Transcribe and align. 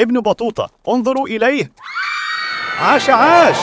ابن 0.00 0.20
بطوطة. 0.20 0.70
انظروا 0.88 1.26
إليه. 1.26 1.72
عاش 2.80 3.10
عاش. 3.10 3.56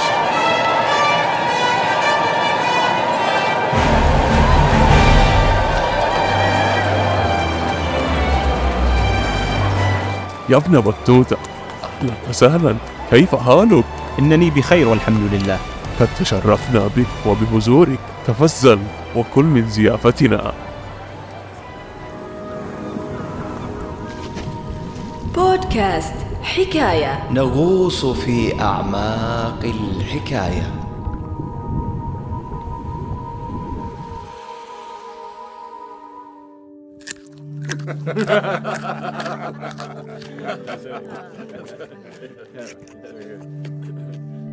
يا 10.49 10.57
ابن 10.57 10.79
بطوطة. 10.79 11.37
أهلا 12.01 12.13
وسهلا. 12.29 12.75
كيف 13.11 13.35
حالك؟ 13.35 13.85
إنني 14.19 14.49
بخير 14.49 14.87
والحمد 14.87 15.33
لله. 15.33 15.59
قد 15.99 16.07
تشرفنا 16.19 16.87
بك 16.95 17.05
وبحضورك. 17.25 17.99
تفضل 18.27 18.79
وكل 19.15 19.43
من 19.43 19.67
ضيافتنا. 19.67 20.53
بودكاست 25.35 26.26
حكاية. 26.47 27.31
نغوص 27.31 28.05
في 28.05 28.61
أعماق 28.61 29.59
الحكاية. 29.63 30.63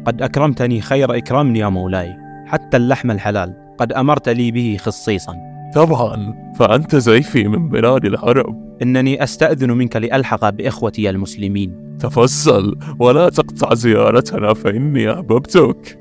قد 0.07 0.23
أكرمتني 0.23 0.81
خير 0.81 1.17
إكرام 1.17 1.57
يا 1.57 1.69
مولاي 1.69 2.17
حتى 2.47 2.77
اللحم 2.77 3.11
الحلال 3.11 3.75
قد 3.79 3.93
أمرت 3.93 4.29
لي 4.29 4.51
به 4.51 4.77
خصيصا. 4.81 5.54
طبعا 5.75 6.35
فأنت 6.59 6.97
زيفي 6.97 7.49
من 7.49 7.69
بلاد 7.69 8.05
العرب. 8.05 8.79
إنني 8.83 9.23
أستأذن 9.25 9.71
منك 9.71 9.97
لألحق 9.97 10.49
بإخوتي 10.49 11.11
المسلمين. 11.11 11.97
تفضل 12.01 12.77
ولا 12.99 13.29
تقطع 13.29 13.75
زيارتنا 13.75 14.55
فإني 14.55 15.13
أحببتك. 15.13 15.99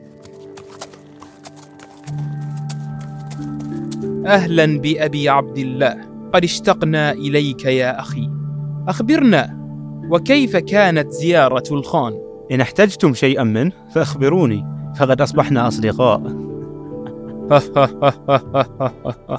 أهلا 4.25 4.79
بأبي 4.79 5.29
عبد 5.29 5.57
الله. 5.57 5.95
قد 6.33 6.43
اشتقنا 6.43 7.11
إليك 7.11 7.65
يا 7.65 7.99
أخي. 7.99 8.29
أخبرنا 8.87 9.59
وكيف 10.11 10.57
كانت 10.57 11.11
زيارة 11.11 11.63
الخان؟ 11.71 12.13
إن 12.51 12.61
احتجتم 12.61 13.13
شيئا 13.13 13.43
منه 13.43 13.71
فأخبروني 13.95 14.65
فقد 14.99 15.21
أصبحنا 15.21 15.67
أصدقاء. 15.67 16.21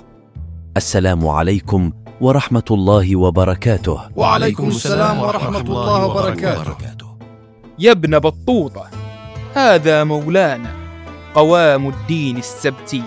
السلام 0.77 1.29
عليكم 1.29 1.93
ورحمة 2.21 2.65
الله 2.71 3.17
وبركاته. 3.17 4.01
وعليكم 4.17 4.69
السلام 4.69 5.23
ورحمة 5.23 5.61
الله 5.61 6.07
وبركاته. 6.07 7.07
يا 7.79 7.93
ابن 7.93 8.19
بطوطة 8.19 8.87
هذا 9.55 10.05
مولانا 10.05 10.71
قوام 11.35 11.89
الدين 11.89 12.37
السبتي. 12.37 13.03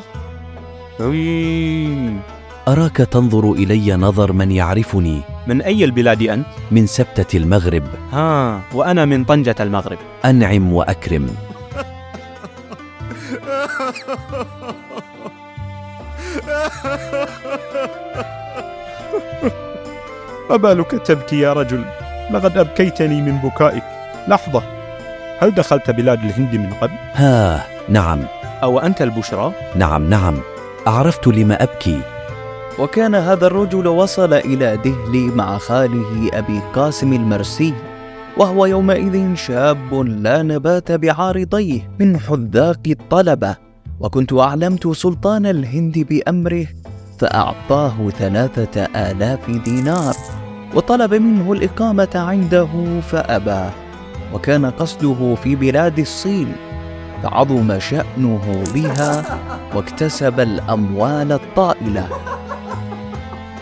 أراك 2.68 2.98
تنظر 2.98 3.52
إلي 3.52 3.96
نظر 3.96 4.32
من 4.32 4.52
يعرفني؟ 4.52 5.22
من 5.48 5.62
أي 5.62 5.84
البلاد 5.84 6.24
أنت؟ 6.24 6.48
من 6.72 6.88
سبتة 6.88 7.38
المغرب. 7.38 7.84
ها 8.12 8.62
وأنا 8.74 9.06
من 9.06 9.26
طنجة 9.26 9.56
المغرب. 9.60 9.98
أنعم 10.26 10.74
وأكرم. 10.74 11.28
ما 20.50 20.56
بالك 20.56 20.92
تبكي 20.92 21.40
يا 21.40 21.54
رجل؟ 21.54 21.86
لقد 22.32 22.58
أبكيتني 22.58 23.22
من 23.22 23.38
بكائك. 23.38 23.84
لحظة. 24.28 24.64
هل 25.40 25.52
دخلت 25.52 25.92
بلاد 25.92 26.24
الهند 26.24 26.56
من 26.56 26.74
قبل؟ 26.74 26.94
ها 27.14 27.66
نعم. 27.90 28.20
أو 28.64 28.80
أنت 28.80 29.02
البشرى؟ 29.02 29.52
نعم 29.76 30.10
نعم. 30.10 30.40
عرفت 30.88 31.28
لما 31.28 31.64
أبكي. 31.64 32.02
وكان 32.80 33.16
هذا 33.16 33.48
الرجل 33.48 33.88
وصل 33.88 34.34
إلى 34.34 34.78
دهلي 34.78 35.26
مع 35.36 35.58
خاله 35.58 36.30
أبي 36.34 36.60
قاسم 36.74 37.14
المرسي 37.14 37.74
وهو 38.38 38.66
يومئذ 38.66 39.36
شاب 39.36 39.94
لا 39.94 40.42
نبات 40.42 40.92
بعارضيه 40.92 41.90
من 42.00 42.20
حذاق 42.20 42.80
الطلبة. 42.88 43.67
وكنت 44.00 44.34
أعلمت 44.34 44.88
سلطان 44.88 45.46
الهند 45.46 46.00
بأمره 46.10 46.68
فأعطاه 47.20 48.10
ثلاثة 48.10 48.86
آلاف 48.96 49.50
دينار 49.50 50.16
وطلب 50.76 51.14
منه 51.14 51.54
الإقامة 51.54 52.10
عنده 52.16 53.02
فأبى 53.02 53.70
وكان 54.34 54.66
قصده 54.66 55.36
في 55.36 55.56
بلاد 55.56 56.00
الصين 56.00 56.56
فعظم 57.24 57.80
شأنه 57.80 58.64
بها 58.74 59.40
واكتسب 59.76 60.40
الأموال 60.40 61.32
الطائلة. 61.32 62.08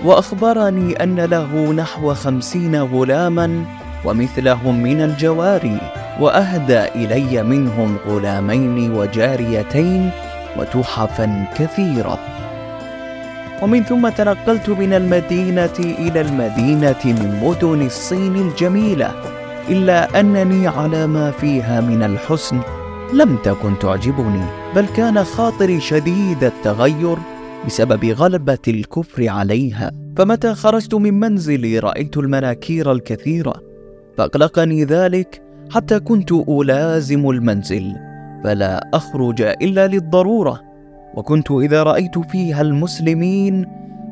وأخبرني 0.06 1.03
أن 1.03 1.19
له 1.19 1.72
نحو 1.72 2.13
خمسين 2.13 2.75
غلاما 2.75 3.66
ومثلهم 4.06 4.84
من 4.84 5.02
الجواري. 5.02 6.04
وأهدى 6.20 6.80
إلي 6.80 7.44
منهم 7.44 7.98
غلامين 8.08 8.92
وجاريتين 8.92 10.09
وتحفا 10.58 11.46
كثيرة 11.58 12.20
ومن 13.62 13.84
ثم 13.84 14.09
تنقلت 14.09 14.70
من 14.70 14.94
المدينة 14.94 15.80
إلى 15.80 16.22
المدينة 16.22 17.02
من 17.06 17.40
مدن 17.44 17.86
الصين 17.86 18.36
الجميلة 18.36 19.12
إلا 19.70 20.20
أنني 20.20 20.68
على 20.68 21.08
ما 21.08 21.31
فيها 21.31 21.81
من 21.81 22.03
الحسن 22.03 22.59
لم 23.14 23.38
تكن 23.44 23.80
تعجبني 23.80 24.46
بل 24.76 24.86
كان 24.86 25.24
خاطري 25.24 25.80
شديد 25.80 26.44
التغير 26.44 27.18
بسبب 27.66 28.06
غلبة 28.06 28.58
الكفر 28.68 29.30
عليها. 29.30 29.92
فمتى 30.18 30.53
خرجت 30.56 30.94
من 30.94 31.20
منزلي 31.20 31.80
رأيت 31.80 32.18
المناكير 32.18 32.92
الكثيرة 32.92 33.53
فأقلقني 34.18 34.84
ذلك 34.84 35.44
حتى 35.72 36.00
كنت 36.00 36.31
ألازم 36.31 37.30
المنزل 37.30 37.96
فلا 38.44 38.90
أخرج 38.94 39.42
إلا 39.42 39.88
للضرورة. 39.88 40.62
وكنت 41.16 41.52
إذا 41.52 41.84
رأيت 41.84 42.20
فيها 42.20 42.62
المسلمين 42.62 43.66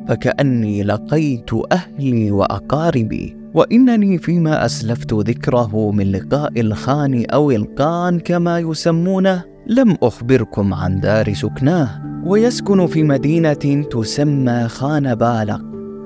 فكأني 0.08 0.82
لقيت 0.82 1.50
أهلي 1.72 2.30
وأقاربي. 2.30 3.36
وإنني 3.54 4.18
فيما 4.18 4.64
أسلفت 4.64 5.14
ذكره 5.14 5.90
من 5.90 6.12
لقاء 6.12 6.60
الخان 6.60 7.24
أو 7.30 7.50
القان 7.50 8.18
كما 8.18 8.58
يسمونه 8.58 9.44
لم 9.66 9.96
أخبركم 10.02 10.74
عن 10.74 11.00
دار 11.00 11.34
سكناه. 11.34 11.88
ويسكن 12.26 12.86
في 12.86 13.02
مدينة 13.02 13.84
تسمى 13.90 14.68
خان 14.68 15.14
بالق 15.14 15.60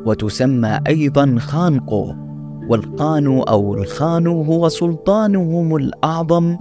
وتسمى 0.07 0.81
أيضا 0.89 1.39
خانقو 1.39 2.28
والقان 2.69 3.43
أو 3.49 3.75
الخان 3.75 4.27
هو 4.27 4.69
سلطانهم 4.69 5.77
الأعظم 5.77 6.57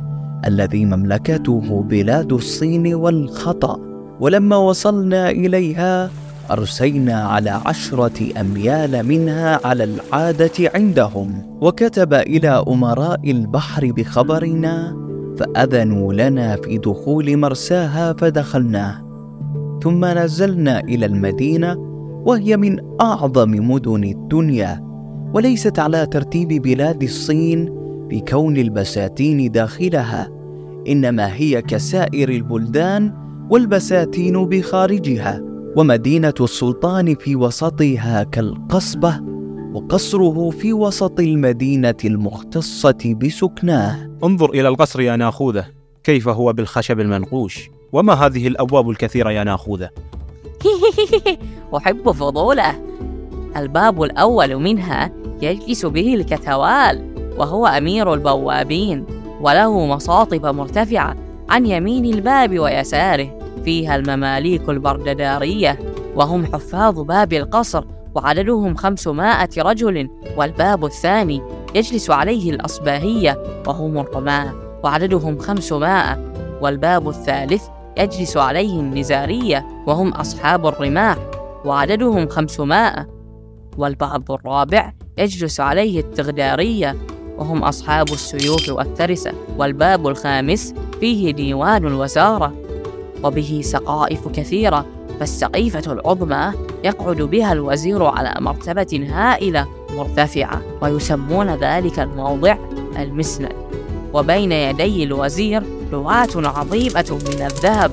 الذي 0.45 0.85
مملكته 0.85 1.84
بلاد 1.90 2.34
الصين 2.34 2.94
والخطأ. 2.94 3.79
ولما 4.19 4.56
وصلنا 4.56 5.29
إليها 5.29 6.09
أرسينا 6.51 7.23
على 7.23 7.50
عشرة 7.50 8.40
أميال 8.41 9.06
منها 9.06 9.59
على 9.68 9.84
العادة 9.84 10.72
عندهم. 10.75 11.57
وكتب 11.62 12.13
إلى 12.13 12.63
أمراء 12.68 13.31
البحر 13.31 13.91
بخبرنا 13.91 14.97
فأذنوا 15.38 16.13
لنا 16.13 16.56
في 16.56 16.78
دخول 16.78 17.38
مرساها 17.38 18.13
فدخلناه 18.13 19.07
ثم 19.84 20.06
نزلنا 20.06 20.79
إلى 20.79 21.06
المدينة 21.06 21.75
وهي 22.25 22.57
من 22.57 22.79
أعظم 23.01 23.51
مدن 23.72 24.03
الدنيا. 24.03 24.87
وليست 25.33 25.79
على 25.79 26.05
ترتيب 26.05 26.47
بلاد 26.47 27.03
الصين 27.03 27.69
بكون 28.09 28.57
البساتين 28.57 29.51
داخلها 29.51 30.31
إنما 30.88 31.35
هي 31.35 31.62
كسائر 31.62 32.29
البلدان 32.29 33.13
والبساتين 33.50 34.45
بخارجها 34.45 35.41
ومدينة 35.75 36.33
السلطان 36.41 37.15
في 37.15 37.35
وسطها 37.35 38.24
كالقصبة 38.24 39.21
وقصره 39.74 40.50
في 40.50 40.74
وسط 40.74 41.19
المدينة 41.19 41.95
المختصة 42.06 43.15
بسكناه. 43.21 44.09
انظر 44.23 44.50
إلى 44.50 44.68
القصر 44.68 45.01
يا 45.01 45.15
ناخوذة 45.15 45.65
كيف 46.03 46.27
هو 46.27 46.53
بالخشب 46.53 47.00
المنقوش 47.00 47.69
وما 47.91 48.13
هذه 48.13 48.47
الأبواب 48.47 48.89
الكثيرة 48.89 49.31
يا 49.31 49.44
ناخوذة؟ 49.44 49.89
أحب 51.77 52.12
فضوله. 52.12 52.81
الباب 53.57 54.03
الأول 54.03 54.56
منها 54.56 55.12
يجلس 55.42 55.86
به 55.86 56.13
الكتوال 56.16 57.13
وهو 57.38 57.68
أمير 57.68 58.13
البوابين 58.13 59.06
وله 59.42 59.86
مصاطب 59.86 60.45
مرتفعة 60.45 61.16
عن 61.50 61.66
يمين 61.66 62.06
الباب 62.06 62.60
ويساره 62.60 63.39
فيها 63.66 63.95
المماليك 63.95 64.69
البرددارية 64.69 65.80
وهم 66.16 66.45
حفاظ 66.45 67.00
باب 67.00 67.34
القصر 67.34 67.86
وعددهم 68.16 68.75
خمسمائة 68.75 69.50
رجل 69.57 70.10
والباب 70.38 70.86
الثاني 70.86 71.42
يجلس 71.75 72.10
عليه 72.10 72.51
الأصباهية 72.51 73.44
وهم 73.68 73.98
الرماة 73.98 74.54
وعددهم 74.83 75.38
خمسمائة 75.38 76.33
والباب 76.62 77.10
الثالث 77.10 77.63
يجلس 77.98 78.38
عليه 78.38 78.80
النزارية 78.80 79.66
وهم 79.88 80.10
أصحاب 80.12 80.68
الرماح 80.68 81.18
وعددهم 81.66 82.28
خمسمائة 82.28 83.07
والباب 83.78 84.31
الرابع 84.31 84.94
يجلس 85.18 85.60
عليه 85.60 86.00
التغدارية 86.00 86.96
وهم 87.38 87.64
أصحاب 87.64 88.08
السيوف 88.10 88.69
والترسة 88.69 89.31
والباب 89.58 90.08
الخامس 90.08 90.74
فيه 91.00 91.31
ديوان 91.31 91.88
الوزارة 91.88 92.54
وبه 93.24 93.62
سقائف 93.64 94.28
كثيرة 94.28 94.86
فالسقيفة 95.19 95.94
العظمى 95.94 96.54
يقعد 96.84 97.22
بها 97.22 97.54
الوزير 97.54 98.04
على 98.04 98.36
مرتبة 98.40 99.08
هائلة 99.12 99.68
مرتفعة 99.96 100.62
ويسمون 100.81 101.56
ذلك 101.56 102.00
الموضع 102.00 102.58
المسند. 102.98 103.54
وبين 104.14 104.52
يدي 104.52 105.04
الوزير 105.04 105.64
رواة 105.94 106.28
عظيمة 106.36 107.19
من 107.25 107.42
الذهب 107.46 107.92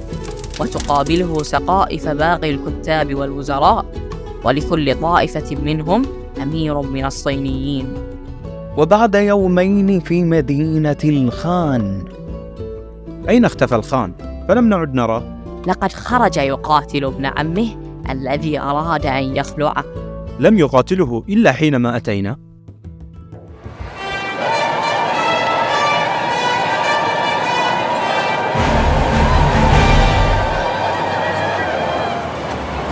وتقابله 0.61 1.43
سقائف 1.43 2.09
باقي 2.09 2.50
الكتاب 2.50 3.15
والوزراء. 3.15 3.85
ولكل 4.44 5.00
طائفة 5.00 5.56
منهم 5.56 6.03
أمير 6.44 6.81
من 6.81 7.05
الصينيين. 7.05 7.94
وبعد 8.76 9.14
يومين 9.14 10.00
في 10.00 10.25
مدينة 10.25 10.96
الخان. 11.05 12.05
أين 13.29 13.44
اختفى 13.44 13.75
الخان؟ 13.75 14.12
فلم 14.49 14.69
نعد 14.69 14.94
نراه. 14.94 15.23
لقد 15.67 15.93
خرج 15.93 16.37
يقاتل 16.37 17.05
ابن 17.05 17.26
عمه 17.26 17.69
الذي 18.11 18.61
أراد 18.61 19.06
أن 19.06 19.37
يخلعه. 19.37 19.85
لم 20.41 20.58
يقاتله 20.58 21.25
إلا 21.29 21.52
حينما 21.52 21.96
أتينا. 21.96 22.37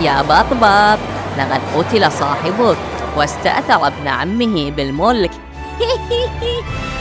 يا 0.01 0.21
بطبط 0.21 0.99
لقد 1.37 1.61
قتل 1.75 2.11
صاحبك. 2.11 2.77
واستأثر 3.17 3.87
ابن 3.87 4.07
عمه 4.07 4.71
بالملك. 4.71 5.31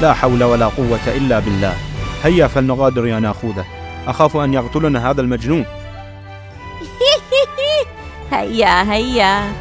لا 0.03 0.13
حول 0.13 0.45
ولا 0.45 0.67
قوة 0.67 1.17
إلا 1.17 1.39
بالله. 1.39 1.75
هيا 2.23 2.47
فلنغادر 2.47 3.07
يا 3.07 3.21
ناخوذة. 3.21 3.65
أخاف 4.07 4.37
أن 4.37 4.55
يقتلنا 4.55 5.11
هذا 5.11 5.21
المجنون. 5.21 5.65
هيا 8.33 8.93
هيا. 8.93 9.53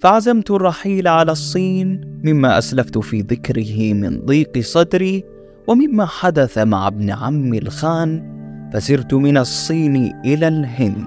فعزمت 0.00 0.50
الرحيل 0.50 1.08
على 1.08 1.32
الصين 1.32 2.20
مما 2.24 2.58
أسلفت 2.58 2.98
في 2.98 3.20
ذكره 3.20 3.94
من 3.94 4.24
ضيق 4.24 4.58
صدري 4.58 5.24
ومما 5.66 6.06
حدث 6.06 6.58
مع 6.58 6.86
ابن 6.86 7.10
عمي 7.10 7.58
الخان 7.58 8.35
فسرت 8.72 9.14
من 9.14 9.36
الصين 9.36 10.20
إلى 10.24 10.48
الهند. 10.48 11.06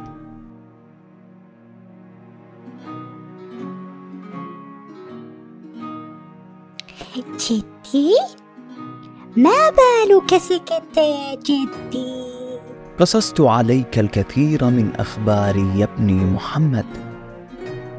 جدي 7.49 8.11
ما 9.37 9.69
بالك 9.69 10.37
سكت 10.37 10.97
يا 10.97 11.35
جدي؟ 11.35 12.29
قصصت 12.99 13.41
عليك 13.41 13.99
الكثير 13.99 14.65
من 14.65 14.95
اخباري 14.95 15.79
يا 15.79 15.87
ابني 15.95 16.25
محمد 16.25 16.85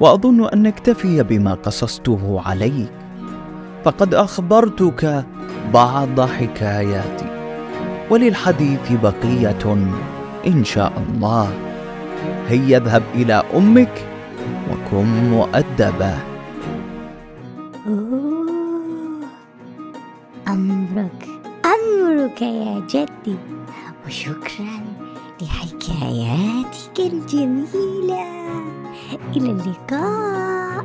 وأظن 0.00 0.48
أن 0.48 0.62
نكتفي 0.62 1.22
بما 1.22 1.54
قصصته 1.54 2.40
عليك. 2.40 2.92
فقد 3.84 4.14
أخبرتك 4.14 5.24
بعض 5.74 6.20
حكاياتي. 6.20 7.31
وللحديث 8.10 8.92
بقية 8.92 9.64
إن 10.46 10.64
شاء 10.64 10.92
الله. 11.08 11.50
هيا 12.48 12.78
اذهب 12.78 13.02
إلى 13.14 13.42
أمك 13.54 14.06
وكن 14.70 15.06
مؤدبا 15.30 16.18
أوه. 17.86 18.42
أمرك 20.48 21.28
أمرك 21.64 22.42
يا 22.42 22.82
جدي 22.90 23.36
وشكرا 24.06 24.80
لحكاياتك 25.42 26.96
الجميلة. 26.98 28.24
إلى 29.36 29.50
اللقاء. 29.50 30.84